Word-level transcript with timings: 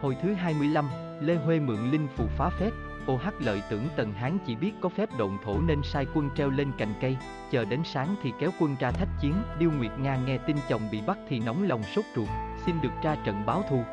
Hồi 0.00 0.16
thứ 0.22 0.32
25, 0.32 0.88
Lê 1.20 1.34
Huê 1.34 1.60
mượn 1.60 1.90
linh 1.90 2.08
phù 2.16 2.26
phá 2.36 2.50
phép, 2.58 2.70
ô 3.06 3.16
hắc 3.16 3.34
lợi 3.40 3.62
tưởng 3.70 3.88
Tần 3.96 4.12
Hán 4.12 4.38
chỉ 4.46 4.56
biết 4.56 4.72
có 4.80 4.88
phép 4.88 5.08
động 5.18 5.38
thổ 5.44 5.60
nên 5.60 5.82
sai 5.82 6.06
quân 6.14 6.30
treo 6.36 6.50
lên 6.50 6.72
cành 6.78 6.94
cây, 7.00 7.16
chờ 7.50 7.64
đến 7.64 7.80
sáng 7.84 8.16
thì 8.22 8.32
kéo 8.40 8.50
quân 8.60 8.76
ra 8.80 8.90
thách 8.90 9.08
chiến, 9.20 9.34
Điêu 9.58 9.70
Nguyệt 9.70 9.90
Nga 9.98 10.16
nghe 10.16 10.38
tin 10.38 10.56
chồng 10.68 10.82
bị 10.92 11.00
bắt 11.06 11.18
thì 11.28 11.40
nóng 11.40 11.62
lòng 11.62 11.82
sốt 11.82 12.04
ruột, 12.16 12.28
xin 12.66 12.74
được 12.82 12.92
ra 13.02 13.16
trận 13.24 13.46
báo 13.46 13.62
thù. 13.70 13.84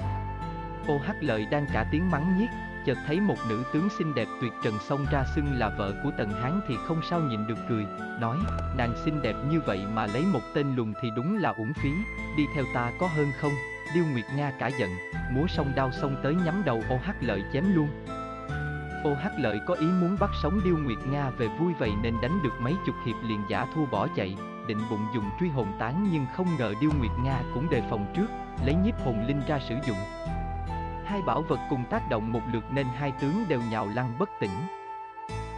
Ô 0.87 0.97
hắc 0.97 1.15
lợi 1.21 1.45
đang 1.51 1.65
cả 1.73 1.85
tiếng 1.91 2.11
mắng 2.11 2.37
nhiếc, 2.39 2.47
chợt 2.85 2.97
thấy 3.07 3.19
một 3.19 3.37
nữ 3.49 3.63
tướng 3.73 3.89
xinh 3.99 4.13
đẹp 4.15 4.27
tuyệt 4.41 4.53
trần 4.63 4.73
xông 4.79 5.05
ra 5.11 5.23
xưng 5.35 5.53
là 5.53 5.75
vợ 5.77 5.93
của 6.03 6.11
Tần 6.17 6.31
Hán 6.31 6.61
thì 6.67 6.75
không 6.87 7.01
sao 7.09 7.19
nhịn 7.19 7.47
được 7.47 7.57
cười, 7.69 7.85
nói, 8.19 8.37
nàng 8.77 8.93
xinh 9.05 9.21
đẹp 9.21 9.35
như 9.51 9.61
vậy 9.65 9.79
mà 9.93 10.05
lấy 10.05 10.21
một 10.21 10.41
tên 10.53 10.75
lùn 10.75 10.93
thì 11.01 11.09
đúng 11.15 11.37
là 11.37 11.49
uổng 11.49 11.73
phí, 11.73 11.91
đi 12.37 12.43
theo 12.55 12.65
ta 12.73 12.91
có 12.99 13.07
hơn 13.07 13.27
không? 13.41 13.53
Điêu 13.93 14.05
Nguyệt 14.05 14.25
Nga 14.35 14.51
cả 14.59 14.67
giận, 14.67 14.89
múa 15.31 15.47
song 15.47 15.71
đao 15.75 15.91
xông 15.91 16.15
tới 16.23 16.35
nhắm 16.45 16.63
đầu 16.65 16.83
ô 16.89 16.97
hắc 17.03 17.15
lợi 17.23 17.43
chém 17.53 17.75
luôn. 17.75 17.89
Ô 19.03 19.13
hắc 19.13 19.31
lợi 19.39 19.59
có 19.67 19.73
ý 19.73 19.85
muốn 19.85 20.17
bắt 20.19 20.29
sống 20.43 20.61
Điêu 20.63 20.77
Nguyệt 20.77 20.97
Nga 21.11 21.29
về 21.29 21.47
vui 21.47 21.73
vậy 21.79 21.91
nên 22.01 22.13
đánh 22.21 22.39
được 22.43 22.53
mấy 22.59 22.75
chục 22.85 22.95
hiệp 23.05 23.15
liền 23.23 23.43
giả 23.49 23.65
thua 23.75 23.85
bỏ 23.85 24.07
chạy, 24.15 24.35
định 24.67 24.79
bụng 24.89 25.05
dùng 25.13 25.29
truy 25.39 25.49
hồn 25.49 25.67
tán 25.79 26.09
nhưng 26.11 26.25
không 26.35 26.47
ngờ 26.57 26.73
Điêu 26.81 26.91
Nguyệt 26.99 27.11
Nga 27.23 27.39
cũng 27.53 27.69
đề 27.69 27.81
phòng 27.89 28.13
trước, 28.15 28.27
lấy 28.65 28.75
nhiếp 28.75 29.05
hồn 29.05 29.25
linh 29.27 29.41
ra 29.47 29.59
sử 29.59 29.75
dụng. 29.87 29.97
Hai 31.05 31.21
bảo 31.21 31.41
vật 31.41 31.59
cùng 31.69 31.83
tác 31.89 32.09
động 32.09 32.31
một 32.31 32.41
lượt 32.53 32.63
nên 32.71 32.87
hai 32.87 33.11
tướng 33.21 33.45
đều 33.47 33.61
nhào 33.71 33.87
lăn 33.95 34.15
bất 34.19 34.29
tỉnh. 34.39 34.67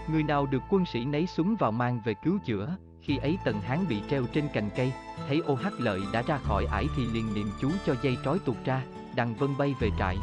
Người 0.07 0.23
nào 0.23 0.45
được 0.45 0.63
quân 0.70 0.85
sĩ 0.85 1.05
nấy 1.05 1.27
súng 1.27 1.55
vào 1.55 1.71
mang 1.71 2.01
về 2.03 2.13
cứu 2.13 2.39
chữa, 2.43 2.76
khi 3.05 3.17
ấy 3.17 3.37
Tần 3.43 3.61
Hán 3.61 3.87
bị 3.87 4.01
treo 4.09 4.23
trên 4.33 4.47
cành 4.53 4.69
cây, 4.75 4.93
thấy 5.27 5.41
ô 5.45 5.55
hắc 5.55 5.73
lợi 5.79 6.01
đã 6.13 6.21
ra 6.21 6.37
khỏi 6.37 6.65
ải 6.71 6.87
thì 6.95 7.07
liền 7.13 7.33
niệm 7.33 7.51
chú 7.61 7.71
cho 7.85 7.95
dây 8.01 8.17
trói 8.25 8.39
tuột 8.39 8.57
ra, 8.65 8.81
đằng 9.15 9.35
vân 9.35 9.57
bay 9.57 9.75
về 9.79 9.89
trại. 9.99 10.17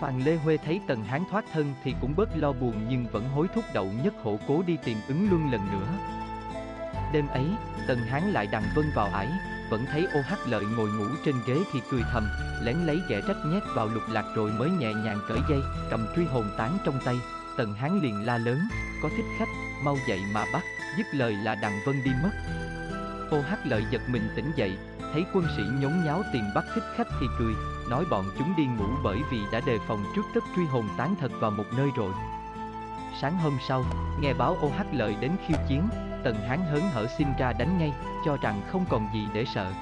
Phàn 0.00 0.20
Lê 0.20 0.36
Huê 0.36 0.56
thấy 0.56 0.80
Tần 0.86 1.04
Hán 1.04 1.22
thoát 1.30 1.44
thân 1.52 1.74
thì 1.84 1.94
cũng 2.00 2.14
bớt 2.16 2.28
lo 2.36 2.52
buồn 2.52 2.86
nhưng 2.88 3.06
vẫn 3.12 3.28
hối 3.28 3.46
thúc 3.54 3.64
đậu 3.74 3.86
nhất 4.04 4.14
hổ 4.22 4.38
cố 4.48 4.62
đi 4.66 4.76
tìm 4.84 4.98
ứng 5.08 5.28
luân 5.30 5.52
lần 5.52 5.60
nữa. 5.72 5.88
Đêm 7.12 7.28
ấy, 7.28 7.46
Tần 7.88 7.98
Hán 7.98 8.22
lại 8.22 8.48
đằng 8.52 8.64
vân 8.74 8.84
vào 8.94 9.06
ải, 9.06 9.28
vẫn 9.70 9.84
thấy 9.92 10.06
ô 10.12 10.20
hắc 10.20 10.38
lợi 10.46 10.64
ngồi 10.76 10.88
ngủ 10.88 11.06
trên 11.24 11.34
ghế 11.46 11.56
thì 11.72 11.80
cười 11.90 12.02
thầm, 12.12 12.28
lén 12.62 12.76
lấy 12.76 13.00
dẻ 13.08 13.20
trách 13.28 13.36
nhét 13.46 13.62
vào 13.74 13.88
lục 13.88 14.02
lạc 14.10 14.24
rồi 14.34 14.52
mới 14.52 14.70
nhẹ 14.70 14.92
nhàng 14.94 15.20
cởi 15.28 15.38
dây, 15.48 15.60
cầm 15.90 16.06
truy 16.16 16.24
hồn 16.24 16.50
tán 16.56 16.78
trong 16.84 16.98
tay, 17.04 17.16
Tần 17.56 17.74
Hán 17.74 18.00
liền 18.02 18.26
la 18.26 18.38
lớn, 18.38 18.58
có 19.02 19.08
thích 19.16 19.26
khách, 19.38 19.48
mau 19.84 19.96
dậy 20.06 20.20
mà 20.34 20.44
bắt, 20.52 20.64
dứt 20.98 21.06
lời 21.12 21.32
là 21.32 21.54
đằng 21.54 21.80
vân 21.84 22.04
đi 22.04 22.10
mất. 22.22 22.30
Ô 23.30 23.40
hắc 23.40 23.66
lợi 23.66 23.84
giật 23.90 24.02
mình 24.08 24.28
tỉnh 24.36 24.52
dậy, 24.56 24.78
thấy 25.12 25.24
quân 25.34 25.44
sĩ 25.56 25.62
nhốn 25.80 26.04
nháo 26.04 26.22
tìm 26.32 26.44
bắt 26.54 26.64
thích 26.74 26.84
khách 26.96 27.08
thì 27.20 27.26
cười, 27.38 27.52
nói 27.90 28.04
bọn 28.10 28.24
chúng 28.38 28.56
đi 28.56 28.64
ngủ 28.66 28.86
bởi 29.04 29.18
vì 29.30 29.38
đã 29.52 29.60
đề 29.66 29.78
phòng 29.86 30.04
trước 30.16 30.22
tất 30.34 30.44
truy 30.56 30.64
hồn 30.64 30.88
tán 30.96 31.14
thật 31.20 31.32
vào 31.40 31.50
một 31.50 31.66
nơi 31.76 31.88
rồi. 31.96 32.12
Sáng 33.20 33.38
hôm 33.38 33.58
sau, 33.68 33.84
nghe 34.20 34.34
báo 34.34 34.56
ô 34.60 34.68
hắc 34.68 34.86
lợi 34.92 35.16
đến 35.20 35.32
khiêu 35.46 35.58
chiến, 35.68 35.88
Tần 36.24 36.36
Hán 36.48 36.60
hớn 36.60 36.80
hở 36.80 37.06
xin 37.18 37.28
ra 37.38 37.52
đánh 37.52 37.78
ngay, 37.78 37.92
cho 38.24 38.36
rằng 38.36 38.62
không 38.68 38.84
còn 38.88 39.08
gì 39.14 39.26
để 39.34 39.44
sợ. 39.54 39.72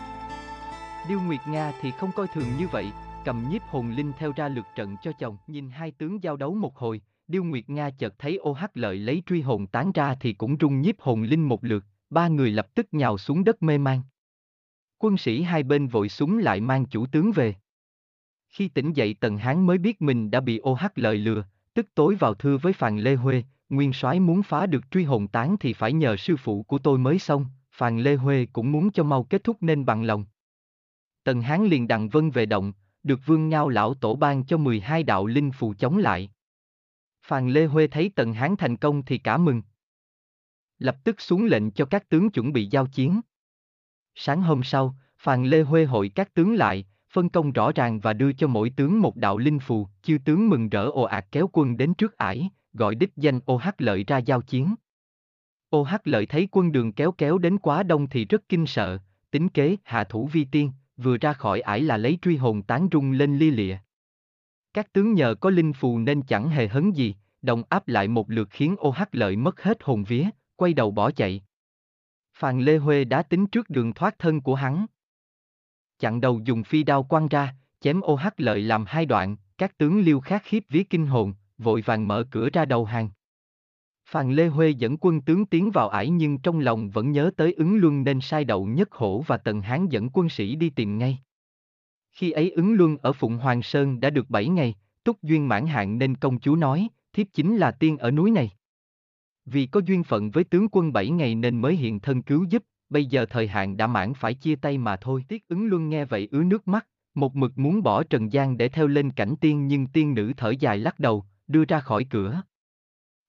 Điêu 1.08 1.20
Nguyệt 1.20 1.40
Nga 1.46 1.72
thì 1.80 1.90
không 1.90 2.12
coi 2.12 2.26
thường 2.28 2.56
như 2.58 2.68
vậy, 2.68 2.92
cầm 3.24 3.48
nhiếp 3.50 3.62
hồn 3.62 3.90
linh 3.90 4.12
theo 4.18 4.32
ra 4.36 4.48
lượt 4.48 4.66
trận 4.74 4.96
cho 5.02 5.12
chồng, 5.12 5.36
nhìn 5.46 5.70
hai 5.70 5.90
tướng 5.90 6.22
giao 6.22 6.36
đấu 6.36 6.54
một 6.54 6.76
hồi, 6.76 7.00
Điêu 7.28 7.44
Nguyệt 7.44 7.70
Nga 7.70 7.90
chợt 7.90 8.14
thấy 8.18 8.36
ô 8.36 8.52
hắc 8.52 8.76
lợi 8.76 8.96
lấy 8.96 9.22
truy 9.26 9.40
hồn 9.40 9.66
tán 9.66 9.92
ra 9.92 10.14
thì 10.20 10.32
cũng 10.32 10.56
rung 10.60 10.80
nhiếp 10.80 11.00
hồn 11.00 11.22
linh 11.22 11.48
một 11.48 11.64
lượt, 11.64 11.84
ba 12.10 12.28
người 12.28 12.50
lập 12.50 12.74
tức 12.74 12.86
nhào 12.92 13.18
xuống 13.18 13.44
đất 13.44 13.62
mê 13.62 13.78
man. 13.78 14.00
Quân 14.98 15.16
sĩ 15.16 15.42
hai 15.42 15.62
bên 15.62 15.86
vội 15.86 16.08
súng 16.08 16.38
lại 16.38 16.60
mang 16.60 16.86
chủ 16.86 17.06
tướng 17.06 17.32
về. 17.32 17.54
Khi 18.48 18.68
tỉnh 18.68 18.92
dậy 18.92 19.16
Tần 19.20 19.38
Hán 19.38 19.66
mới 19.66 19.78
biết 19.78 20.02
mình 20.02 20.30
đã 20.30 20.40
bị 20.40 20.58
ô 20.58 20.74
hắc 20.74 20.98
lợi 20.98 21.18
lừa, 21.18 21.44
tức 21.74 21.86
tối 21.94 22.14
vào 22.14 22.34
thưa 22.34 22.58
với 22.58 22.72
Phàn 22.72 22.98
Lê 22.98 23.14
Huê, 23.14 23.42
nguyên 23.68 23.92
soái 23.92 24.20
muốn 24.20 24.42
phá 24.42 24.66
được 24.66 24.90
truy 24.90 25.04
hồn 25.04 25.28
tán 25.28 25.56
thì 25.60 25.72
phải 25.72 25.92
nhờ 25.92 26.16
sư 26.16 26.36
phụ 26.36 26.62
của 26.62 26.78
tôi 26.78 26.98
mới 26.98 27.18
xong, 27.18 27.46
Phàn 27.72 27.98
Lê 27.98 28.14
Huê 28.16 28.46
cũng 28.52 28.72
muốn 28.72 28.90
cho 28.90 29.02
mau 29.02 29.24
kết 29.24 29.44
thúc 29.44 29.56
nên 29.60 29.84
bằng 29.84 30.02
lòng. 30.02 30.24
Tần 31.24 31.42
Hán 31.42 31.66
liền 31.66 31.88
đặng 31.88 32.08
vân 32.08 32.30
về 32.30 32.46
động, 32.46 32.72
được 33.02 33.20
vương 33.26 33.48
ngao 33.48 33.68
lão 33.68 33.94
tổ 33.94 34.16
ban 34.16 34.44
cho 34.44 34.56
12 34.56 35.02
đạo 35.02 35.26
linh 35.26 35.52
phù 35.52 35.74
chống 35.74 35.98
lại. 35.98 36.30
Phàn 37.28 37.48
Lê 37.48 37.66
Huê 37.66 37.86
thấy 37.86 38.10
Tần 38.16 38.32
Hán 38.32 38.56
thành 38.56 38.76
công 38.76 39.02
thì 39.02 39.18
cả 39.18 39.36
mừng. 39.36 39.62
Lập 40.78 40.96
tức 41.04 41.20
xuống 41.20 41.44
lệnh 41.44 41.70
cho 41.70 41.84
các 41.84 42.08
tướng 42.08 42.30
chuẩn 42.30 42.52
bị 42.52 42.66
giao 42.66 42.86
chiến. 42.86 43.20
Sáng 44.14 44.42
hôm 44.42 44.62
sau, 44.62 44.96
Phàn 45.18 45.44
Lê 45.44 45.62
Huê 45.62 45.84
hội 45.84 46.08
các 46.14 46.34
tướng 46.34 46.54
lại, 46.54 46.86
phân 47.10 47.28
công 47.28 47.52
rõ 47.52 47.72
ràng 47.72 48.00
và 48.00 48.12
đưa 48.12 48.32
cho 48.32 48.46
mỗi 48.46 48.70
tướng 48.70 49.00
một 49.00 49.16
đạo 49.16 49.38
linh 49.38 49.58
phù, 49.58 49.88
chư 50.02 50.18
tướng 50.24 50.48
mừng 50.48 50.68
rỡ 50.68 50.84
ồ 50.84 51.02
ạt 51.02 51.26
kéo 51.32 51.50
quân 51.52 51.76
đến 51.76 51.94
trước 51.94 52.16
ải, 52.16 52.50
gọi 52.72 52.94
đích 52.94 53.16
danh 53.16 53.40
ô 53.46 53.56
hắc 53.56 53.80
lợi 53.80 54.04
ra 54.04 54.18
giao 54.18 54.42
chiến. 54.42 54.74
Ô 55.68 55.82
hắc 55.82 56.06
lợi 56.06 56.26
thấy 56.26 56.48
quân 56.50 56.72
đường 56.72 56.92
kéo 56.92 57.12
kéo 57.12 57.38
đến 57.38 57.58
quá 57.58 57.82
đông 57.82 58.08
thì 58.08 58.24
rất 58.24 58.48
kinh 58.48 58.66
sợ, 58.66 58.98
tính 59.30 59.48
kế 59.48 59.76
hạ 59.84 60.04
thủ 60.04 60.26
vi 60.32 60.44
tiên, 60.44 60.72
vừa 60.96 61.16
ra 61.16 61.32
khỏi 61.32 61.60
ải 61.60 61.80
là 61.80 61.96
lấy 61.96 62.18
truy 62.22 62.36
hồn 62.36 62.62
tán 62.62 62.88
rung 62.92 63.12
lên 63.12 63.38
lia 63.38 63.50
lịa. 63.50 63.76
Các 64.76 64.92
tướng 64.92 65.14
nhờ 65.14 65.34
có 65.34 65.50
linh 65.50 65.72
phù 65.72 65.98
nên 65.98 66.22
chẳng 66.22 66.48
hề 66.48 66.68
hấn 66.68 66.90
gì, 66.90 67.14
đồng 67.42 67.62
áp 67.68 67.88
lại 67.88 68.08
một 68.08 68.30
lượt 68.30 68.48
khiến 68.50 68.76
ô 68.78 68.90
hắc 68.90 69.14
lợi 69.14 69.36
mất 69.36 69.62
hết 69.62 69.78
hồn 69.82 70.04
vía, 70.04 70.26
quay 70.56 70.74
đầu 70.74 70.90
bỏ 70.90 71.10
chạy. 71.10 71.42
Phàn 72.34 72.60
Lê 72.60 72.76
Huê 72.76 73.04
đã 73.04 73.22
tính 73.22 73.46
trước 73.46 73.70
đường 73.70 73.92
thoát 73.92 74.18
thân 74.18 74.40
của 74.40 74.54
hắn. 74.54 74.86
Chặn 75.98 76.20
đầu 76.20 76.40
dùng 76.44 76.64
phi 76.64 76.82
đao 76.82 77.02
quăng 77.02 77.28
ra, 77.28 77.54
chém 77.80 78.00
ô 78.00 78.14
hắc 78.14 78.40
lợi 78.40 78.60
làm 78.62 78.84
hai 78.88 79.06
đoạn, 79.06 79.36
các 79.58 79.78
tướng 79.78 80.00
liêu 80.00 80.20
khác 80.20 80.42
khiếp 80.44 80.64
vía 80.68 80.82
kinh 80.82 81.06
hồn, 81.06 81.34
vội 81.58 81.82
vàng 81.86 82.08
mở 82.08 82.24
cửa 82.30 82.48
ra 82.52 82.64
đầu 82.64 82.84
hàng. 82.84 83.08
Phàn 84.08 84.32
Lê 84.32 84.46
Huê 84.46 84.70
dẫn 84.70 84.96
quân 85.00 85.20
tướng 85.20 85.46
tiến 85.46 85.70
vào 85.70 85.88
ải 85.88 86.10
nhưng 86.10 86.38
trong 86.38 86.60
lòng 86.60 86.90
vẫn 86.90 87.12
nhớ 87.12 87.30
tới 87.36 87.52
ứng 87.52 87.76
luân 87.76 88.04
nên 88.04 88.20
sai 88.20 88.44
đậu 88.44 88.66
nhất 88.66 88.92
hổ 88.92 89.24
và 89.26 89.36
tần 89.36 89.62
hán 89.62 89.88
dẫn 89.88 90.08
quân 90.12 90.28
sĩ 90.28 90.56
đi 90.56 90.70
tìm 90.70 90.98
ngay. 90.98 91.18
Khi 92.16 92.30
ấy 92.30 92.50
ứng 92.50 92.74
luân 92.74 92.96
ở 92.96 93.12
Phụng 93.12 93.36
Hoàng 93.36 93.62
Sơn 93.62 94.00
đã 94.00 94.10
được 94.10 94.30
7 94.30 94.48
ngày, 94.48 94.74
túc 95.04 95.22
duyên 95.22 95.48
mãn 95.48 95.66
hạn 95.66 95.98
nên 95.98 96.14
công 96.14 96.40
chúa 96.40 96.56
nói, 96.56 96.88
thiếp 97.12 97.26
chính 97.32 97.56
là 97.56 97.70
tiên 97.70 97.98
ở 97.98 98.10
núi 98.10 98.30
này. 98.30 98.50
Vì 99.44 99.66
có 99.66 99.80
duyên 99.86 100.04
phận 100.04 100.30
với 100.30 100.44
tướng 100.44 100.68
quân 100.72 100.92
7 100.92 101.10
ngày 101.10 101.34
nên 101.34 101.60
mới 101.60 101.76
hiện 101.76 102.00
thân 102.00 102.22
cứu 102.22 102.44
giúp, 102.50 102.62
bây 102.90 103.06
giờ 103.06 103.26
thời 103.30 103.48
hạn 103.48 103.76
đã 103.76 103.86
mãn 103.86 104.14
phải 104.14 104.34
chia 104.34 104.56
tay 104.56 104.78
mà 104.78 104.96
thôi. 104.96 105.24
Tiết 105.28 105.48
ứng 105.48 105.66
luân 105.66 105.88
nghe 105.88 106.04
vậy 106.04 106.28
ứa 106.30 106.44
nước 106.44 106.68
mắt, 106.68 106.86
một 107.14 107.36
mực 107.36 107.58
muốn 107.58 107.82
bỏ 107.82 108.02
trần 108.02 108.32
gian 108.32 108.56
để 108.56 108.68
theo 108.68 108.86
lên 108.86 109.10
cảnh 109.10 109.34
tiên 109.40 109.66
nhưng 109.66 109.86
tiên 109.86 110.14
nữ 110.14 110.32
thở 110.36 110.50
dài 110.50 110.78
lắc 110.78 110.98
đầu, 110.98 111.24
đưa 111.46 111.64
ra 111.64 111.80
khỏi 111.80 112.06
cửa. 112.10 112.42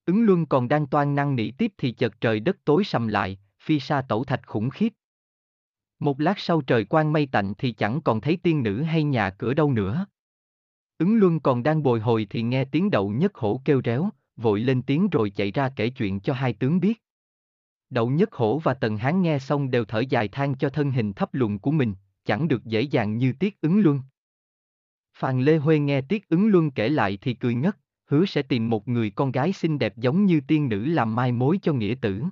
Ứng 0.06 0.25
luân 0.25 0.46
còn 0.46 0.68
đang 0.68 0.88
toan 0.88 1.16
năng 1.16 1.36
nỉ 1.36 1.52
tiếp 1.52 1.74
thì 1.78 1.92
chợt 1.92 2.22
trời 2.22 2.40
đất 2.40 2.58
tối 2.66 2.84
sầm 2.84 3.08
lại, 3.08 3.40
phi 3.59 3.80
sa 3.80 4.02
tẩu 4.02 4.24
thạch 4.24 4.48
khủng 4.48 4.69
khiếp. 4.69 4.94
Một 6.00 6.19
lát 6.19 6.40
sau 6.40 6.62
trời 6.62 6.85
quang 6.85 7.13
mây 7.13 7.25
tạnh 7.31 7.53
thì 7.58 7.72
chẳng 7.72 8.02
còn 8.02 8.22
thấy 8.22 8.38
tiên 8.44 8.63
nữ 8.63 8.81
hay 8.81 9.03
nhà 9.03 9.30
cửa 9.30 9.53
đâu 9.53 9.72
nữa. 9.72 10.06
Ứng 10.97 11.16
luân 11.16 11.40
còn 11.40 11.63
đang 11.63 11.84
bồi 11.84 12.00
hồi 12.00 12.28
thì 12.30 12.41
nghe 12.41 12.66
tiếng 12.66 12.90
đậu 12.90 13.09
nhất 13.09 13.35
hổ 13.35 13.62
kêu 13.66 13.81
réo, 13.85 14.09
vội 14.36 14.59
lên 14.59 14.81
tiếng 14.81 15.09
rồi 15.09 15.30
chạy 15.30 15.52
ra 15.52 15.69
kể 15.75 15.90
chuyện 15.90 16.19
cho 16.19 16.34
hai 16.34 16.53
tướng 16.53 16.80
biết. 16.80 17.02
Đậu 17.90 18.09
nhất 18.09 18.34
hổ 18.34 18.59
và 18.59 18.74
tần 18.74 18.97
hán 18.97 19.22
nghe 19.22 19.40
xong 19.40 19.72
đều 19.72 19.86
thở 19.86 20.00
dài 20.00 20.28
than 20.28 20.56
cho 20.56 20.69
thân 20.69 20.91
hình 20.91 21.13
thấp 21.13 21.34
lùn 21.34 21.57
của 21.57 21.72
mình, 21.72 21.94
chẳng 22.25 22.47
được 22.47 22.66
dễ 22.66 22.81
dàng 22.81 23.18
như 23.18 23.34
tiết 23.40 23.62
ứng 23.62 23.80
luân. 23.80 24.02
Phàn 25.13 25.41
Lê 25.41 25.57
Huê 25.57 25.80
nghe 25.80 26.02
tiết 26.02 26.30
ứng 26.30 26.47
luân 26.47 26.72
kể 26.72 26.90
lại 26.90 27.18
thì 27.22 27.34
cười 27.34 27.56
ngất, 27.56 27.78
hứa 28.06 28.25
sẽ 28.25 28.41
tìm 28.41 28.69
một 28.69 28.88
người 28.88 29.09
con 29.09 29.31
gái 29.31 29.53
xinh 29.53 29.80
đẹp 29.80 29.97
giống 29.97 30.25
như 30.25 30.41
tiên 30.47 30.69
nữ 30.69 30.86
làm 30.86 31.16
mai 31.16 31.31
mối 31.31 31.59
cho 31.62 31.74
nghĩa 31.74 31.96
tử. 32.02 32.24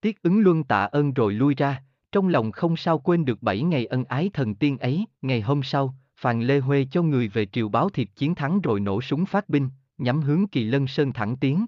Tiết 0.00 0.22
ứng 0.22 0.40
luân 0.40 0.64
tạ 0.64 0.84
ơn 0.84 1.12
rồi 1.12 1.32
lui 1.32 1.54
ra, 1.54 1.82
trong 2.14 2.28
lòng 2.28 2.52
không 2.52 2.76
sao 2.76 2.98
quên 2.98 3.24
được 3.24 3.42
bảy 3.42 3.62
ngày 3.62 3.86
ân 3.86 4.04
ái 4.04 4.30
thần 4.32 4.54
tiên 4.54 4.78
ấy, 4.78 5.04
ngày 5.22 5.40
hôm 5.40 5.62
sau, 5.62 5.94
Phàn 6.16 6.42
Lê 6.42 6.58
Huê 6.58 6.86
cho 6.90 7.02
người 7.02 7.28
về 7.28 7.46
triều 7.46 7.68
báo 7.68 7.88
thiệp 7.88 8.10
chiến 8.16 8.34
thắng 8.34 8.60
rồi 8.60 8.80
nổ 8.80 9.02
súng 9.02 9.26
phát 9.26 9.48
binh, 9.48 9.70
nhắm 9.98 10.20
hướng 10.20 10.46
Kỳ 10.46 10.64
Lân 10.64 10.86
Sơn 10.86 11.12
thẳng 11.12 11.36
tiến. 11.36 11.66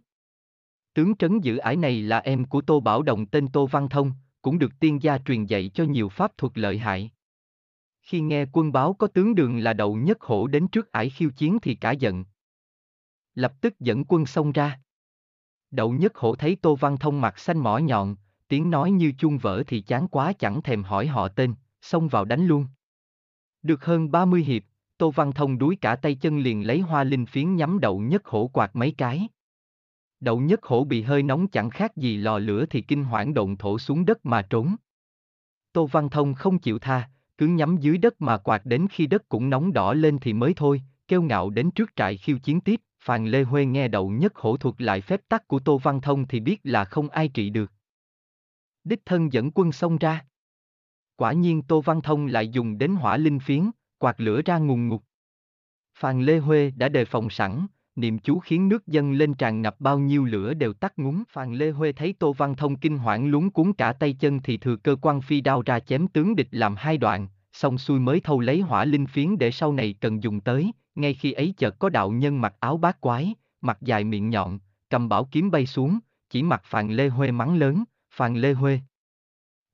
Tướng 0.95 1.17
trấn 1.17 1.41
giữ 1.41 1.57
ải 1.57 1.77
này 1.77 2.03
là 2.03 2.19
em 2.19 2.45
của 2.45 2.61
Tô 2.61 2.81
Bảo 2.81 3.03
Đồng 3.03 3.27
tên 3.27 3.49
Tô 3.49 3.67
Văn 3.67 3.89
Thông, 3.89 4.13
cũng 4.43 4.59
được 4.59 4.73
tiên 4.81 5.03
gia 5.03 5.19
truyền 5.19 5.47
dạy 5.47 5.71
cho 5.75 5.85
nhiều 5.85 6.09
pháp 6.09 6.39
thuật 6.39 6.59
lợi 6.59 6.79
hại. 6.79 7.11
Khi 8.03 8.21
nghe 8.21 8.47
quân 8.53 8.73
báo 8.73 8.93
có 8.93 9.07
tướng 9.07 9.35
đường 9.35 9.59
là 9.59 9.73
đậu 9.73 9.97
nhất 9.97 10.21
hổ 10.21 10.47
đến 10.47 10.69
trước 10.69 10.93
ải 10.93 11.11
khiêu 11.11 11.31
chiến 11.31 11.59
thì 11.63 11.75
cả 11.75 11.91
giận. 11.93 12.25
Lập 13.35 13.53
tức 13.61 13.81
dẫn 13.81 14.05
quân 14.05 14.27
xông 14.27 14.53
ra. 14.53 14.81
Đậu 15.71 15.93
nhất 15.93 16.17
hổ 16.17 16.35
thấy 16.35 16.57
Tô 16.63 16.77
Văn 16.77 16.97
Thông 16.99 17.21
mặt 17.21 17.39
xanh 17.39 17.59
mỏ 17.59 17.79
nhọn, 17.79 18.17
tiếng 18.49 18.71
nói 18.71 18.91
như 18.91 19.13
chuông 19.19 19.39
vỡ 19.39 19.63
thì 19.67 19.81
chán 19.81 20.09
quá 20.09 20.33
chẳng 20.33 20.63
thèm 20.63 20.83
hỏi 20.83 21.07
họ 21.07 21.29
tên, 21.29 21.55
xông 21.83 22.09
vào 22.09 22.25
đánh 22.25 22.47
luôn. 22.47 22.67
Được 23.63 23.85
hơn 23.85 24.11
30 24.11 24.43
hiệp, 24.43 24.63
Tô 24.99 25.11
Văn 25.11 25.33
Thông 25.33 25.59
đuối 25.59 25.77
cả 25.81 25.97
tay 25.97 26.15
chân 26.15 26.39
liền 26.39 26.67
lấy 26.67 26.81
hoa 26.81 27.05
linh 27.05 27.27
phiến 27.27 27.57
nhắm 27.57 27.81
đậu 27.81 27.99
nhất 27.99 28.27
hổ 28.27 28.51
quạt 28.53 28.77
mấy 28.77 28.95
cái. 28.99 29.29
Đậu 30.21 30.41
nhất 30.41 30.63
hổ 30.63 30.85
bị 30.85 31.03
hơi 31.03 31.23
nóng 31.23 31.49
chẳng 31.49 31.71
khác 31.71 31.97
gì 31.97 32.17
lò 32.17 32.39
lửa 32.39 32.67
thì 32.71 32.81
kinh 32.81 33.05
hoảng 33.05 33.35
động 33.35 33.57
thổ 33.57 33.79
xuống 33.79 34.05
đất 34.05 34.27
mà 34.27 34.43
trốn. 34.43 34.77
Tô 35.73 35.87
Văn 35.87 36.11
Thông 36.11 36.35
không 36.35 36.59
chịu 36.59 36.79
tha, 36.79 37.11
cứ 37.39 37.47
nhắm 37.47 37.77
dưới 37.77 37.99
đất 37.99 38.21
mà 38.21 38.39
quạt 38.39 38.67
đến 38.67 38.87
khi 38.91 39.07
đất 39.07 39.29
cũng 39.29 39.51
nóng 39.51 39.73
đỏ 39.73 39.95
lên 39.95 40.19
thì 40.19 40.33
mới 40.33 40.55
thôi, 40.57 40.83
kêu 41.09 41.23
ngạo 41.23 41.51
đến 41.51 41.71
trước 41.71 41.91
trại 41.97 42.17
khiêu 42.17 42.39
chiến 42.39 42.61
tiếp, 42.61 42.81
Phàn 43.01 43.27
Lê 43.27 43.43
Huê 43.43 43.65
nghe 43.65 43.89
đậu 43.89 44.11
nhất 44.11 44.37
hổ 44.37 44.57
thuật 44.57 44.75
lại 44.79 45.01
phép 45.01 45.21
tắc 45.29 45.49
của 45.49 45.59
Tô 45.59 45.79
Văn 45.79 46.01
Thông 46.01 46.27
thì 46.27 46.41
biết 46.41 46.61
là 46.63 46.85
không 46.85 47.09
ai 47.09 47.29
trị 47.29 47.51
được. 47.51 47.73
Đích 48.87 49.07
thân 49.07 49.33
dẫn 49.33 49.51
quân 49.55 49.73
xông 49.73 49.99
ra. 49.99 50.25
Quả 51.17 51.33
nhiên 51.33 51.63
Tô 51.63 51.81
Văn 51.81 52.03
Thông 52.03 52.27
lại 52.27 52.49
dùng 52.49 52.79
đến 52.79 52.95
hỏa 52.95 53.17
linh 53.17 53.39
phiến, 53.39 53.71
quạt 53.99 54.21
lửa 54.21 54.41
ra 54.45 54.59
ngùng 54.59 54.89
ngục. 54.89 55.03
Phàn 55.99 56.23
Lê 56.23 56.39
Huê 56.39 56.71
đã 56.71 56.89
đề 56.89 57.05
phòng 57.05 57.31
sẵn, 57.31 57.67
niệm 57.97 58.19
chú 58.19 58.39
khiến 58.39 58.69
nước 58.69 58.87
dân 58.87 59.13
lên 59.13 59.35
tràn 59.35 59.63
ngập 59.63 59.81
bao 59.81 59.99
nhiêu 59.99 60.25
lửa 60.25 60.55
đều 60.55 60.73
tắt 60.73 60.93
ngúng. 60.97 61.23
Phàn 61.29 61.55
Lê 61.55 61.71
Huê 61.71 61.93
thấy 61.93 62.15
Tô 62.19 62.33
Văn 62.33 62.57
Thông 62.57 62.77
kinh 62.77 62.99
hoảng 62.99 63.29
lúng 63.29 63.51
cuốn 63.51 63.73
cả 63.73 63.93
tay 63.93 64.13
chân 64.13 64.41
thì 64.43 64.57
thừa 64.57 64.77
cơ 64.77 64.97
quan 65.03 65.21
phi 65.21 65.41
đao 65.41 65.63
ra 65.63 65.81
chém 65.81 66.09
tướng 66.09 66.37
địch 66.37 66.49
làm 66.51 66.75
hai 66.77 66.99
đoạn, 66.99 67.29
xong 67.53 67.79
xuôi 67.79 68.01
mới 68.01 68.21
thâu 68.21 68.41
lấy 68.41 68.61
hỏa 68.61 68.85
linh 68.85 69.07
phiến 69.07 69.39
để 69.39 69.51
sau 69.51 69.73
này 69.73 69.95
cần 70.01 70.23
dùng 70.23 70.41
tới, 70.41 70.73
ngay 70.95 71.15
khi 71.15 71.33
ấy 71.33 71.55
chợt 71.57 71.79
có 71.79 71.89
đạo 71.89 72.11
nhân 72.11 72.41
mặc 72.41 72.55
áo 72.61 72.77
bát 72.77 73.01
quái, 73.01 73.35
mặt 73.61 73.79
dài 73.81 74.05
miệng 74.05 74.31
nhọn, 74.31 74.59
cầm 74.91 75.09
bảo 75.09 75.29
kiếm 75.31 75.51
bay 75.51 75.67
xuống, 75.67 75.99
chỉ 76.31 76.43
mặt 76.43 76.63
Phàn 76.65 76.91
Lê 76.91 77.09
Huê 77.09 77.31
mắng 77.31 77.57
lớn, 77.57 77.85
Phàn 78.17 78.37
Lê 78.37 78.53
Huê. 78.53 78.81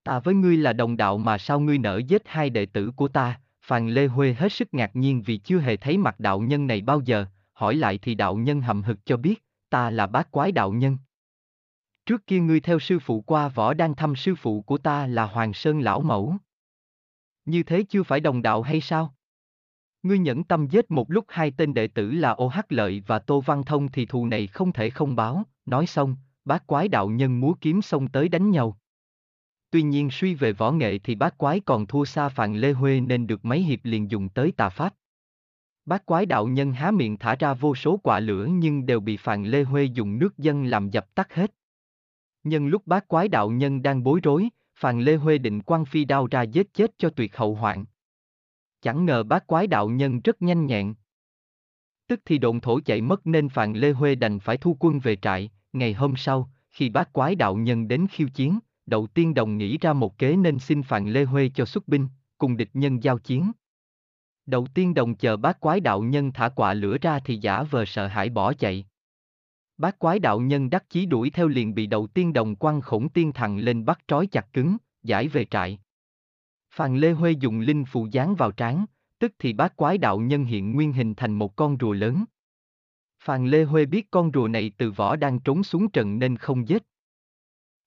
Ta 0.04 0.18
với 0.18 0.34
ngươi 0.34 0.56
là 0.56 0.72
đồng 0.72 0.96
đạo 0.96 1.18
mà 1.18 1.38
sao 1.38 1.60
ngươi 1.60 1.78
nỡ 1.78 1.98
giết 1.98 2.22
hai 2.26 2.50
đệ 2.50 2.66
tử 2.66 2.90
của 2.96 3.08
ta, 3.08 3.40
Phàn 3.60 3.88
Lê 3.88 4.06
Huê 4.06 4.34
hết 4.34 4.52
sức 4.52 4.74
ngạc 4.74 4.96
nhiên 4.96 5.22
vì 5.22 5.36
chưa 5.36 5.58
hề 5.58 5.76
thấy 5.76 5.98
mặt 5.98 6.20
đạo 6.20 6.40
nhân 6.40 6.66
này 6.66 6.80
bao 6.80 7.00
giờ, 7.00 7.26
hỏi 7.52 7.74
lại 7.74 7.98
thì 7.98 8.14
đạo 8.14 8.36
nhân 8.36 8.60
hậm 8.60 8.82
hực 8.82 9.06
cho 9.06 9.16
biết, 9.16 9.44
ta 9.70 9.90
là 9.90 10.06
bát 10.06 10.30
quái 10.30 10.52
đạo 10.52 10.72
nhân. 10.72 10.98
Trước 12.06 12.26
kia 12.26 12.40
ngươi 12.40 12.60
theo 12.60 12.78
sư 12.78 12.98
phụ 12.98 13.20
qua 13.20 13.48
võ 13.48 13.74
đang 13.74 13.94
thăm 13.94 14.16
sư 14.16 14.34
phụ 14.34 14.62
của 14.62 14.78
ta 14.78 15.06
là 15.06 15.24
Hoàng 15.24 15.52
Sơn 15.52 15.80
Lão 15.80 16.00
Mẫu. 16.00 16.36
Như 17.44 17.62
thế 17.62 17.84
chưa 17.88 18.02
phải 18.02 18.20
đồng 18.20 18.42
đạo 18.42 18.62
hay 18.62 18.80
sao? 18.80 19.14
Ngươi 20.02 20.18
nhẫn 20.18 20.44
tâm 20.44 20.66
giết 20.66 20.90
một 20.90 21.10
lúc 21.10 21.24
hai 21.28 21.50
tên 21.50 21.74
đệ 21.74 21.86
tử 21.86 22.10
là 22.10 22.30
Ô 22.30 22.48
Hắc 22.48 22.72
Lợi 22.72 23.02
và 23.06 23.18
Tô 23.18 23.40
Văn 23.40 23.64
Thông 23.64 23.88
thì 23.88 24.06
thù 24.06 24.26
này 24.26 24.46
không 24.46 24.72
thể 24.72 24.90
không 24.90 25.16
báo, 25.16 25.42
nói 25.66 25.86
xong, 25.86 26.16
bát 26.44 26.66
quái 26.66 26.88
đạo 26.88 27.08
nhân 27.08 27.40
múa 27.40 27.54
kiếm 27.60 27.82
xông 27.82 28.08
tới 28.08 28.28
đánh 28.28 28.50
nhau. 28.50 28.78
Tuy 29.70 29.82
nhiên 29.82 30.10
suy 30.10 30.34
về 30.34 30.52
võ 30.52 30.72
nghệ 30.72 30.98
thì 30.98 31.14
bát 31.14 31.38
quái 31.38 31.60
còn 31.60 31.86
thua 31.86 32.04
xa 32.04 32.28
Phạn 32.28 32.56
Lê 32.56 32.72
Huê 32.72 33.00
nên 33.00 33.26
được 33.26 33.44
mấy 33.44 33.62
hiệp 33.62 33.78
liền 33.82 34.10
dùng 34.10 34.28
tới 34.28 34.52
tà 34.56 34.68
pháp. 34.68 34.94
Bát 35.84 36.06
quái 36.06 36.26
đạo 36.26 36.46
nhân 36.46 36.72
há 36.72 36.90
miệng 36.90 37.18
thả 37.18 37.34
ra 37.34 37.54
vô 37.54 37.74
số 37.74 37.96
quả 38.02 38.20
lửa 38.20 38.46
nhưng 38.50 38.86
đều 38.86 39.00
bị 39.00 39.16
Phạn 39.16 39.44
Lê 39.44 39.62
Huê 39.62 39.84
dùng 39.84 40.18
nước 40.18 40.38
dân 40.38 40.64
làm 40.64 40.90
dập 40.90 41.14
tắt 41.14 41.34
hết. 41.34 41.54
Nhân 42.44 42.66
lúc 42.66 42.86
bát 42.86 43.08
quái 43.08 43.28
đạo 43.28 43.50
nhân 43.50 43.82
đang 43.82 44.02
bối 44.02 44.20
rối, 44.22 44.48
Phàn 44.74 45.00
Lê 45.00 45.16
Huê 45.16 45.38
định 45.38 45.62
quăng 45.62 45.84
phi 45.84 46.04
đao 46.04 46.26
ra 46.26 46.42
giết 46.42 46.74
chết 46.74 46.90
cho 46.98 47.10
tuyệt 47.10 47.36
hậu 47.36 47.54
hoạn. 47.54 47.84
Chẳng 48.80 49.04
ngờ 49.04 49.22
bát 49.22 49.46
quái 49.46 49.66
đạo 49.66 49.88
nhân 49.88 50.20
rất 50.20 50.42
nhanh 50.42 50.66
nhẹn. 50.66 50.94
Tức 52.06 52.20
thì 52.24 52.38
độn 52.38 52.60
thổ 52.60 52.80
chạy 52.80 53.00
mất 53.00 53.26
nên 53.26 53.48
Phàn 53.48 53.72
Lê 53.72 53.92
Huê 53.92 54.14
đành 54.14 54.40
phải 54.40 54.56
thu 54.56 54.76
quân 54.80 54.98
về 54.98 55.16
trại, 55.16 55.50
ngày 55.72 55.92
hôm 55.92 56.16
sau, 56.16 56.50
khi 56.70 56.90
bác 56.90 57.12
quái 57.12 57.34
đạo 57.34 57.54
nhân 57.54 57.88
đến 57.88 58.06
khiêu 58.10 58.28
chiến, 58.28 58.58
đầu 58.86 59.06
tiên 59.06 59.34
đồng 59.34 59.58
nghĩ 59.58 59.78
ra 59.78 59.92
một 59.92 60.19
kế 60.19 60.36
nên 60.36 60.58
xin 60.58 60.82
Phàn 60.82 61.08
Lê 61.08 61.24
Huê 61.24 61.50
cho 61.54 61.64
xuất 61.64 61.88
binh, 61.88 62.08
cùng 62.38 62.56
địch 62.56 62.70
nhân 62.72 63.02
giao 63.02 63.19
chiến. 63.19 63.52
Đầu 64.46 64.66
tiên 64.74 64.94
đồng 64.94 65.14
chờ 65.14 65.36
bác 65.36 65.60
quái 65.60 65.80
đạo 65.80 66.02
nhân 66.02 66.32
thả 66.32 66.48
quả 66.48 66.74
lửa 66.74 66.96
ra 67.00 67.19
thì 67.24 67.36
giả 67.36 67.62
vờ 67.62 67.84
sợ 67.84 68.06
hãi 68.06 68.28
bỏ 68.28 68.52
chạy. 68.52 68.86
Bác 69.78 69.98
quái 69.98 70.19
đạo 70.19 70.40
nhân 70.40 70.70
đắc 70.70 70.90
chí 70.90 71.06
đuổi 71.06 71.30
theo 71.30 71.48
liền 71.48 71.74
bị 71.74 71.86
đầu 71.86 72.06
tiên 72.06 72.32
đồng 72.32 72.56
quăng 72.56 72.80
khổng 72.80 73.08
tiên 73.08 73.32
thằng 73.32 73.58
lên 73.58 73.84
bắt 73.84 74.00
trói 74.08 74.26
chặt 74.26 74.52
cứng, 74.52 74.76
giải 75.02 75.28
về 75.28 75.44
trại. 75.44 75.78
Phàn 76.70 76.96
Lê 76.96 77.12
Huê 77.12 77.30
dùng 77.30 77.60
linh 77.60 77.84
phù 77.84 78.06
dán 78.06 78.34
vào 78.34 78.52
trán, 78.52 78.84
tức 79.19 79.32
thì 79.38 79.52
bác 79.52 79.76
quái 79.76 79.98
đạo 79.98 80.19
nhân 80.19 80.44
hiện 80.44 80.72
nguyên 80.72 80.92
hình 80.92 81.14
thành 81.14 81.32
một 81.32 81.56
con 81.56 81.76
rùa 81.80 81.92
lớn. 81.92 82.24
Phàn 83.24 83.46
Lê 83.46 83.64
Huê 83.64 83.86
biết 83.86 84.10
con 84.10 84.30
rùa 84.34 84.48
này 84.48 84.72
từ 84.78 84.90
võ 84.90 85.16
đang 85.16 85.40
trốn 85.40 85.62
xuống 85.62 85.90
trận 85.90 86.19
nên 86.19 86.36
không 86.36 86.69
giết. 86.69 86.82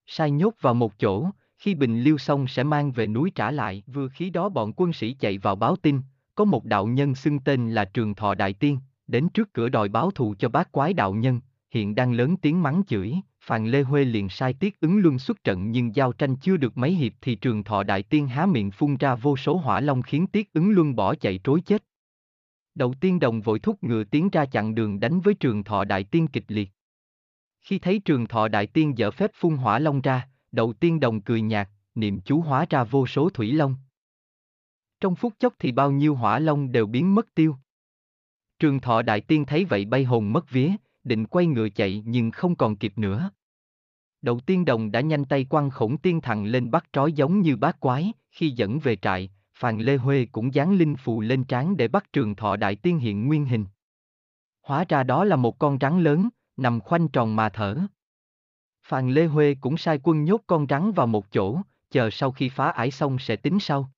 Sai 0.06 0.32
nhốt 0.32 0.54
vào 0.62 0.74
một 0.74 1.00
chỗ, 1.00 1.30
khi 1.58 1.76
bình 1.76 2.02
liêu 2.02 2.18
xong 2.18 2.48
sẽ 2.48 2.64
mang 2.64 2.92
về 2.92 3.08
núi 3.08 3.32
trả 3.36 3.52
lại. 3.52 3.84
Vừa 3.88 4.08
khi 4.08 4.30
đó 4.30 4.50
bọn 4.50 4.74
quân 4.76 4.94
sĩ 4.94 5.14
chạy 5.14 5.38
vào 5.38 5.56
báo 5.56 5.76
tin, 5.76 6.02
có 6.36 6.46
một 6.46 6.66
đạo 6.66 6.88
nhân 6.88 7.16
xưng 7.16 7.40
tên 7.40 7.72
là 7.72 7.86
Trường 7.86 8.16
Thọ 8.16 8.36
Đại 8.36 8.54
Tiên, 8.54 8.80
đến 9.08 9.30
trước 9.30 9.54
cửa 9.54 9.70
đòi 9.70 9.90
báo 9.90 10.12
thù 10.12 10.36
cho 10.40 10.50
bác 10.50 10.72
quái 10.72 10.94
đạo 10.94 11.14
nhân, 11.14 11.40
hiện 11.72 11.96
đang 11.96 12.14
lớn 12.14 12.38
tiếng 12.38 12.64
mắng 12.64 12.82
chửi, 12.88 13.14
Phàn 13.42 13.68
Lê 13.68 13.82
Huê 13.82 14.06
liền 14.06 14.30
sai 14.30 14.54
tiết 14.54 14.80
ứng 14.80 14.98
luân 14.98 15.20
xuất 15.20 15.44
trận 15.44 15.72
nhưng 15.72 15.96
giao 15.96 16.12
tranh 16.12 16.36
chưa 16.36 16.58
được 16.58 16.78
mấy 16.78 16.92
hiệp 16.92 17.14
thì 17.22 17.36
trường 17.36 17.64
thọ 17.64 17.84
đại 17.84 18.04
tiên 18.04 18.28
há 18.28 18.46
miệng 18.46 18.72
phun 18.72 18.98
ra 18.98 19.16
vô 19.16 19.38
số 19.38 19.58
hỏa 19.58 19.82
long 19.82 20.02
khiến 20.02 20.28
tiết 20.28 20.54
ứng 20.54 20.72
luân 20.72 20.96
bỏ 20.96 21.16
chạy 21.16 21.40
trối 21.44 21.62
chết. 21.62 21.84
Đầu 22.76 22.94
tiên 23.02 23.20
đồng 23.20 23.42
vội 23.42 23.60
thúc 23.60 23.84
ngựa 23.84 24.04
tiến 24.04 24.30
ra 24.30 24.46
chặn 24.46 24.76
đường 24.76 25.00
đánh 25.00 25.22
với 25.22 25.34
trường 25.34 25.64
thọ 25.64 25.84
đại 25.84 26.04
tiên 26.04 26.28
kịch 26.28 26.46
liệt. 26.48 26.72
Khi 27.62 27.80
thấy 27.80 28.00
trường 28.00 28.28
thọ 28.28 28.48
đại 28.48 28.68
tiên 28.68 28.98
dở 28.98 29.12
phép 29.12 29.32
phun 29.34 29.56
hỏa 29.56 29.80
long 29.80 30.02
ra, 30.02 30.30
đầu 30.52 30.74
tiên 30.74 31.00
đồng 31.00 31.22
cười 31.22 31.42
nhạt, 31.42 31.70
niệm 31.96 32.20
chú 32.22 32.42
hóa 32.42 32.66
ra 32.70 32.84
vô 32.84 33.08
số 33.08 33.30
thủy 33.30 33.54
long. 33.54 33.76
Trong 35.00 35.16
phút 35.16 35.34
chốc 35.40 35.54
thì 35.60 35.72
bao 35.72 35.92
nhiêu 35.92 36.16
hỏa 36.16 36.40
long 36.40 36.72
đều 36.72 36.86
biến 36.86 37.16
mất 37.16 37.36
tiêu. 37.36 37.56
Trường 38.60 38.80
thọ 38.80 39.02
đại 39.02 39.22
tiên 39.22 39.46
thấy 39.46 39.66
vậy 39.66 39.86
bay 39.86 40.04
hồn 40.04 40.34
mất 40.34 40.50
vía, 40.50 40.72
định 41.04 41.26
quay 41.26 41.46
ngựa 41.46 41.70
chạy 41.70 42.04
nhưng 42.06 42.32
không 42.32 42.56
còn 42.56 42.76
kịp 42.76 42.98
nữa. 42.98 43.32
Đầu 44.22 44.40
tiên 44.40 44.66
đồng 44.66 44.92
đã 44.92 45.02
nhanh 45.02 45.26
tay 45.26 45.46
quăng 45.46 45.70
khổng 45.70 45.98
tiên 45.98 46.22
thằng 46.22 46.46
lên 46.46 46.72
bắt 46.72 46.86
trói 46.94 47.14
giống 47.14 47.42
như 47.42 47.56
bát 47.56 47.80
quái, 47.80 48.14
khi 48.32 48.50
dẫn 48.50 48.80
về 48.80 48.96
trại, 48.96 49.30
Phàn 49.58 49.80
Lê 49.80 49.98
Huê 49.98 50.26
cũng 50.32 50.54
dán 50.54 50.74
linh 50.74 50.96
phù 50.96 51.22
lên 51.22 51.44
trán 51.44 51.78
để 51.78 51.88
bắt 51.88 52.14
trường 52.14 52.36
thọ 52.36 52.56
đại 52.56 52.76
tiên 52.76 53.00
hiện 53.00 53.28
nguyên 53.28 53.46
hình. 53.46 53.66
Hóa 54.62 54.86
ra 54.90 55.04
đó 55.04 55.24
là 55.24 55.36
một 55.36 55.60
con 55.60 55.78
rắn 55.82 56.04
lớn, 56.04 56.30
nằm 56.58 56.80
khoanh 56.80 57.08
tròn 57.08 57.36
mà 57.36 57.50
thở. 57.50 57.78
Phàn 58.84 59.10
Lê 59.10 59.26
Huê 59.26 59.56
cũng 59.62 59.78
sai 59.78 60.00
quân 60.04 60.24
nhốt 60.24 60.42
con 60.48 60.66
rắn 60.70 60.92
vào 60.92 61.08
một 61.08 61.32
chỗ, 61.32 61.62
chờ 61.92 62.10
sau 62.10 62.32
khi 62.32 62.50
phá 62.50 62.70
ải 62.70 62.92
xong 62.92 63.20
sẽ 63.20 63.36
tính 63.36 63.60
sau. 63.60 63.92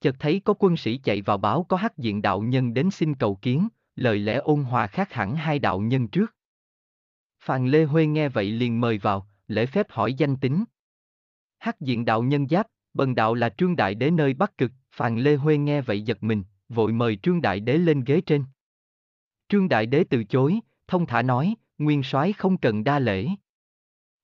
Chợt 0.00 0.16
thấy 0.18 0.40
có 0.44 0.54
quân 0.58 0.76
sĩ 0.76 0.96
chạy 0.98 1.22
vào 1.22 1.38
báo 1.38 1.66
có 1.68 1.76
hắc 1.76 1.98
diện 1.98 2.22
đạo 2.22 2.40
nhân 2.40 2.74
đến 2.74 2.90
xin 2.90 3.14
cầu 3.14 3.34
kiến, 3.34 3.68
lời 3.96 4.18
lẽ 4.18 4.34
ôn 4.36 4.62
hòa 4.62 4.86
khác 4.86 5.12
hẳn 5.12 5.36
hai 5.36 5.58
đạo 5.58 5.80
nhân 5.80 6.08
trước. 6.08 6.34
Phàn 7.40 7.68
Lê 7.68 7.84
Huê 7.84 8.06
nghe 8.06 8.28
vậy 8.28 8.50
liền 8.50 8.80
mời 8.80 8.98
vào, 8.98 9.28
lễ 9.48 9.66
phép 9.66 9.86
hỏi 9.90 10.14
danh 10.14 10.36
tính. 10.36 10.64
Hắc 11.58 11.80
diện 11.80 12.04
đạo 12.04 12.22
nhân 12.22 12.48
giáp, 12.48 12.66
bần 12.96 13.14
đạo 13.14 13.34
là 13.34 13.48
Trương 13.48 13.76
Đại 13.76 13.94
Đế 13.94 14.10
nơi 14.10 14.34
Bắc 14.34 14.58
Cực, 14.58 14.72
Phàn 14.92 15.18
Lê 15.18 15.36
Huê 15.36 15.56
nghe 15.58 15.80
vậy 15.80 16.02
giật 16.02 16.22
mình, 16.22 16.42
vội 16.68 16.92
mời 16.92 17.16
Trương 17.16 17.42
Đại 17.42 17.60
Đế 17.60 17.78
lên 17.78 18.04
ghế 18.04 18.20
trên. 18.20 18.44
Trương 19.48 19.68
Đại 19.68 19.86
Đế 19.86 20.04
từ 20.10 20.24
chối, 20.24 20.60
thông 20.88 21.06
thả 21.06 21.22
nói, 21.22 21.54
nguyên 21.78 22.02
soái 22.02 22.32
không 22.32 22.56
cần 22.56 22.84
đa 22.84 22.98
lễ. 22.98 23.28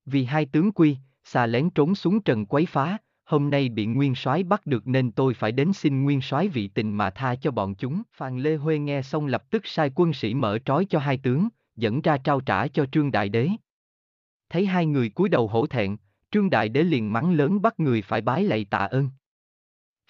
Vì 0.06 0.24
hai 0.24 0.46
tướng 0.46 0.72
quy, 0.72 0.96
xà 1.24 1.46
lén 1.46 1.70
trốn 1.70 1.94
xuống 1.94 2.20
trần 2.20 2.46
quấy 2.46 2.66
phá, 2.66 2.98
hôm 3.24 3.50
nay 3.50 3.68
bị 3.68 3.86
nguyên 3.86 4.14
soái 4.14 4.42
bắt 4.42 4.66
được 4.66 4.86
nên 4.86 5.12
tôi 5.12 5.34
phải 5.34 5.52
đến 5.52 5.72
xin 5.72 6.02
nguyên 6.02 6.20
soái 6.20 6.48
vị 6.48 6.68
tình 6.68 6.96
mà 6.96 7.10
tha 7.10 7.34
cho 7.34 7.50
bọn 7.50 7.74
chúng. 7.74 8.02
phàn 8.12 8.38
Lê 8.38 8.56
Huê 8.56 8.78
nghe 8.78 9.02
xong 9.02 9.26
lập 9.26 9.50
tức 9.50 9.66
sai 9.66 9.90
quân 9.94 10.12
sĩ 10.12 10.34
mở 10.34 10.58
trói 10.64 10.84
cho 10.84 10.98
hai 10.98 11.18
tướng, 11.18 11.48
dẫn 11.76 12.00
ra 12.00 12.18
trao 12.18 12.40
trả 12.40 12.68
cho 12.68 12.86
Trương 12.86 13.12
Đại 13.12 13.28
Đế. 13.28 13.48
Thấy 14.50 14.66
hai 14.66 14.86
người 14.86 15.08
cúi 15.08 15.28
đầu 15.28 15.48
hổ 15.48 15.66
thẹn, 15.66 15.96
Trương 16.32 16.50
Đại 16.50 16.68
Đế 16.68 16.82
liền 16.82 17.12
mắng 17.12 17.32
lớn 17.32 17.62
bắt 17.62 17.80
người 17.80 18.02
phải 18.02 18.20
bái 18.20 18.44
lạy 18.44 18.64
tạ 18.64 18.78
ơn. 18.78 19.08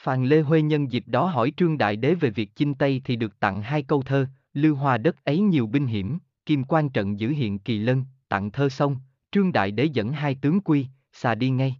Phàn 0.00 0.24
Lê 0.24 0.40
Huê 0.40 0.62
nhân 0.62 0.92
dịp 0.92 1.04
đó 1.06 1.26
hỏi 1.26 1.52
Trương 1.56 1.78
Đại 1.78 1.96
Đế 1.96 2.14
về 2.14 2.30
việc 2.30 2.50
chinh 2.54 2.74
Tây 2.74 3.02
thì 3.04 3.16
được 3.16 3.40
tặng 3.40 3.62
hai 3.62 3.82
câu 3.82 4.02
thơ, 4.02 4.26
lưu 4.54 4.74
hoa 4.74 4.98
đất 4.98 5.24
ấy 5.24 5.40
nhiều 5.40 5.66
binh 5.66 5.86
hiểm, 5.86 6.18
kim 6.46 6.64
quan 6.64 6.90
trận 6.90 7.20
giữ 7.20 7.28
hiện 7.28 7.58
kỳ 7.58 7.78
lân, 7.78 8.04
tặng 8.28 8.50
thơ 8.50 8.68
xong, 8.68 8.96
Trương 9.32 9.52
Đại 9.52 9.70
Đế 9.70 9.84
dẫn 9.84 10.12
hai 10.12 10.34
tướng 10.34 10.60
quy, 10.60 10.86
xà 11.12 11.34
đi 11.34 11.50
ngay. 11.50 11.76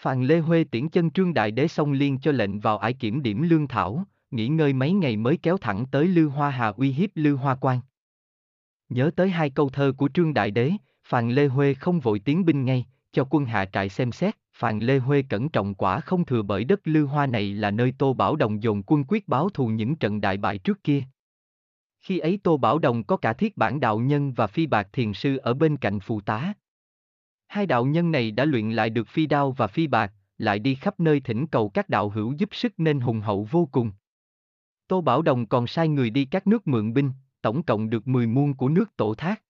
Phàn 0.00 0.24
Lê 0.24 0.38
Huê 0.38 0.64
tiễn 0.64 0.88
chân 0.88 1.10
trương 1.10 1.34
đại 1.34 1.50
đế 1.50 1.68
xong 1.68 1.92
liên 1.92 2.18
cho 2.18 2.32
lệnh 2.32 2.60
vào 2.60 2.78
ải 2.78 2.92
kiểm 2.92 3.22
điểm 3.22 3.42
lương 3.42 3.68
thảo, 3.68 4.04
nghỉ 4.30 4.48
ngơi 4.48 4.72
mấy 4.72 4.92
ngày 4.92 5.16
mới 5.16 5.36
kéo 5.36 5.56
thẳng 5.56 5.86
tới 5.90 6.08
Lưu 6.08 6.30
Hoa 6.30 6.50
Hà 6.50 6.68
uy 6.68 6.90
hiếp 6.90 7.10
Lưu 7.14 7.36
Hoa 7.36 7.56
Quan. 7.60 7.80
Nhớ 8.88 9.10
tới 9.16 9.30
hai 9.30 9.50
câu 9.50 9.68
thơ 9.68 9.92
của 9.96 10.08
trương 10.14 10.34
đại 10.34 10.50
đế, 10.50 10.72
Phàn 11.04 11.30
Lê 11.30 11.46
Huê 11.46 11.74
không 11.74 12.00
vội 12.00 12.18
tiến 12.18 12.44
binh 12.44 12.64
ngay, 12.64 12.86
cho 13.18 13.26
quân 13.30 13.44
hạ 13.44 13.64
trại 13.64 13.88
xem 13.88 14.12
xét, 14.12 14.36
Phàn 14.52 14.78
Lê 14.78 14.98
Huê 14.98 15.22
cẩn 15.22 15.48
trọng 15.48 15.74
quả 15.74 16.00
không 16.00 16.24
thừa 16.24 16.42
bởi 16.42 16.64
đất 16.64 16.80
Lư 16.84 17.04
Hoa 17.04 17.26
này 17.26 17.54
là 17.54 17.70
nơi 17.70 17.94
Tô 17.98 18.12
Bảo 18.12 18.36
Đồng 18.36 18.62
dồn 18.62 18.82
quân 18.86 19.04
quyết 19.08 19.28
báo 19.28 19.48
thù 19.48 19.66
những 19.66 19.96
trận 19.96 20.20
đại 20.20 20.36
bại 20.36 20.58
trước 20.58 20.84
kia. 20.84 21.02
Khi 22.00 22.18
ấy 22.18 22.40
Tô 22.42 22.56
Bảo 22.56 22.78
Đồng 22.78 23.04
có 23.04 23.16
cả 23.16 23.32
thiết 23.32 23.56
bản 23.56 23.80
đạo 23.80 23.98
nhân 23.98 24.32
và 24.32 24.46
phi 24.46 24.66
bạc 24.66 24.88
thiền 24.92 25.12
sư 25.12 25.36
ở 25.36 25.54
bên 25.54 25.76
cạnh 25.76 26.00
phù 26.00 26.20
tá. 26.20 26.52
Hai 27.46 27.66
đạo 27.66 27.84
nhân 27.84 28.10
này 28.10 28.30
đã 28.30 28.44
luyện 28.44 28.70
lại 28.70 28.90
được 28.90 29.08
phi 29.08 29.26
đao 29.26 29.52
và 29.52 29.66
phi 29.66 29.86
bạc, 29.86 30.12
lại 30.38 30.58
đi 30.58 30.74
khắp 30.74 31.00
nơi 31.00 31.20
thỉnh 31.20 31.46
cầu 31.46 31.68
các 31.68 31.88
đạo 31.88 32.10
hữu 32.10 32.32
giúp 32.32 32.48
sức 32.52 32.72
nên 32.76 33.00
hùng 33.00 33.20
hậu 33.20 33.48
vô 33.50 33.68
cùng. 33.72 33.92
Tô 34.88 35.00
Bảo 35.00 35.22
Đồng 35.22 35.46
còn 35.46 35.66
sai 35.66 35.88
người 35.88 36.10
đi 36.10 36.24
các 36.24 36.46
nước 36.46 36.66
mượn 36.66 36.92
binh, 36.92 37.12
tổng 37.42 37.62
cộng 37.62 37.90
được 37.90 38.08
10 38.08 38.26
muôn 38.26 38.54
của 38.54 38.68
nước 38.68 38.96
tổ 38.96 39.14
thác. 39.14 39.42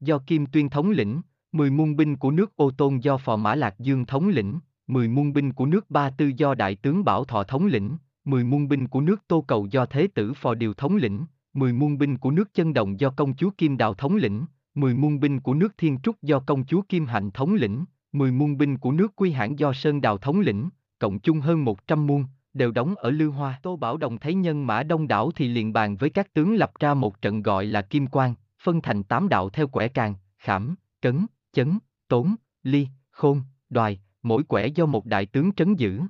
Do 0.00 0.18
Kim 0.18 0.46
Tuyên 0.46 0.70
thống 0.70 0.90
lĩnh, 0.90 1.22
10 1.52 1.70
muôn 1.70 1.96
binh 1.96 2.16
của 2.16 2.30
nước 2.30 2.56
Ô 2.56 2.70
Tôn 2.70 2.98
do 2.98 3.16
Phò 3.16 3.36
Mã 3.36 3.54
Lạc 3.54 3.74
Dương 3.78 4.06
thống 4.06 4.28
lĩnh, 4.28 4.58
10 4.86 5.08
muôn 5.08 5.32
binh 5.32 5.52
của 5.52 5.66
nước 5.66 5.90
Ba 5.90 6.10
Tư 6.10 6.32
do 6.36 6.54
Đại 6.54 6.74
tướng 6.74 7.04
Bảo 7.04 7.24
Thọ 7.24 7.42
thống 7.42 7.66
lĩnh, 7.66 7.96
10 8.24 8.44
muôn 8.44 8.68
binh 8.68 8.88
của 8.88 9.00
nước 9.00 9.20
Tô 9.28 9.44
Cầu 9.48 9.66
do 9.70 9.86
Thế 9.86 10.06
tử 10.14 10.32
Phò 10.32 10.54
Điều 10.54 10.74
thống 10.74 10.96
lĩnh, 10.96 11.24
10 11.54 11.72
muôn 11.72 11.98
binh 11.98 12.18
của 12.18 12.30
nước 12.30 12.54
Chân 12.54 12.74
Đồng 12.74 13.00
do 13.00 13.10
công 13.10 13.36
chúa 13.36 13.50
Kim 13.58 13.76
Đào 13.76 13.94
thống 13.94 14.16
lĩnh, 14.16 14.44
10 14.74 14.94
muôn 14.94 15.20
binh 15.20 15.40
của 15.40 15.54
nước 15.54 15.74
Thiên 15.78 15.98
Trúc 16.02 16.22
do 16.22 16.40
công 16.40 16.64
chúa 16.64 16.82
Kim 16.82 17.06
Hạnh 17.06 17.30
thống 17.30 17.54
lĩnh, 17.54 17.84
10 18.12 18.32
muôn 18.32 18.58
binh 18.58 18.78
của 18.78 18.92
nước 18.92 19.16
Quy 19.16 19.30
Hãn 19.30 19.56
do 19.56 19.72
Sơn 19.72 20.00
Đào 20.00 20.18
thống 20.18 20.40
lĩnh, 20.40 20.68
cộng 20.98 21.18
chung 21.18 21.40
hơn 21.40 21.64
100 21.64 22.06
muôn, 22.06 22.24
đều 22.54 22.70
đóng 22.70 22.94
ở 22.94 23.10
Lư 23.10 23.28
Hoa. 23.28 23.60
Tô 23.62 23.76
Bảo 23.76 23.96
Đồng 23.96 24.18
thấy 24.18 24.34
nhân 24.34 24.66
mã 24.66 24.82
đông 24.82 25.08
đảo 25.08 25.30
thì 25.36 25.48
liền 25.48 25.72
bàn 25.72 25.96
với 25.96 26.10
các 26.10 26.34
tướng 26.34 26.54
lập 26.54 26.72
ra 26.80 26.94
một 26.94 27.22
trận 27.22 27.42
gọi 27.42 27.66
là 27.66 27.82
Kim 27.82 28.06
Quang, 28.06 28.34
phân 28.62 28.80
thành 28.80 29.02
tám 29.02 29.28
đạo 29.28 29.50
theo 29.50 29.68
quẻ 29.68 29.88
càng, 29.88 30.14
khảm, 30.38 30.74
cấn, 31.02 31.26
chấn, 31.52 31.78
tốn, 32.08 32.34
ly, 32.62 32.88
khôn, 33.10 33.42
đoài, 33.70 34.00
mỗi 34.22 34.42
quẻ 34.42 34.66
do 34.66 34.86
một 34.86 35.06
đại 35.06 35.26
tướng 35.26 35.52
trấn 35.52 35.74
giữ. 35.74 36.00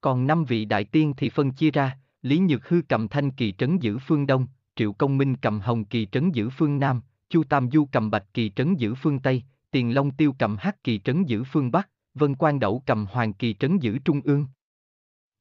Còn 0.00 0.26
năm 0.26 0.44
vị 0.44 0.64
đại 0.64 0.84
tiên 0.84 1.14
thì 1.16 1.30
phân 1.30 1.52
chia 1.52 1.70
ra, 1.70 1.98
Lý 2.22 2.38
Nhược 2.38 2.68
Hư 2.68 2.82
cầm 2.88 3.08
thanh 3.08 3.30
kỳ 3.30 3.52
trấn 3.52 3.78
giữ 3.78 3.98
phương 4.06 4.26
Đông, 4.26 4.46
Triệu 4.76 4.92
Công 4.92 5.18
Minh 5.18 5.36
cầm 5.36 5.60
hồng 5.60 5.84
kỳ 5.84 6.06
trấn 6.12 6.30
giữ 6.32 6.50
phương 6.50 6.78
Nam, 6.78 7.00
Chu 7.28 7.44
Tam 7.44 7.70
Du 7.70 7.88
cầm 7.92 8.10
bạch 8.10 8.34
kỳ 8.34 8.50
trấn 8.50 8.74
giữ 8.74 8.94
phương 8.94 9.18
Tây, 9.18 9.42
Tiền 9.70 9.94
Long 9.94 10.10
Tiêu 10.10 10.34
cầm 10.38 10.56
hắc 10.56 10.84
kỳ 10.84 10.98
trấn 10.98 11.24
giữ 11.24 11.44
phương 11.44 11.70
Bắc, 11.70 11.88
Vân 12.14 12.34
Quan 12.34 12.60
Đậu 12.60 12.82
cầm 12.86 13.06
hoàng 13.10 13.32
kỳ 13.32 13.54
trấn 13.54 13.78
giữ 13.78 13.98
trung 13.98 14.20
ương. 14.24 14.46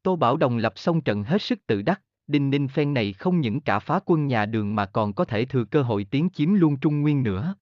Tô 0.04 0.16
Bảo 0.16 0.38
Đồng 0.38 0.58
lập 0.58 0.74
xong 0.76 1.02
trận 1.02 1.24
hết 1.24 1.42
sức 1.42 1.68
tự 1.68 1.82
đắc, 1.82 2.02
Đinh 2.28 2.50
Ninh 2.50 2.68
phen 2.68 2.94
này 2.94 3.14
không 3.14 3.42
những 3.42 3.62
cả 3.62 3.80
phá 3.80 4.00
quân 4.06 4.28
nhà 4.28 4.46
đường 4.46 4.76
mà 4.76 4.86
còn 4.86 5.14
có 5.14 5.26
thể 5.26 5.46
thừa 5.46 5.64
cơ 5.64 5.82
hội 5.82 6.04
tiến 6.04 6.30
chiếm 6.34 6.54
luôn 6.54 6.78
Trung 6.78 7.02
Nguyên 7.02 7.24
nữa. 7.24 7.56